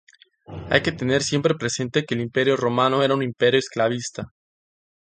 [0.71, 4.33] Hay que tener siempre presente que el Imperio romano era un imperio esclavista.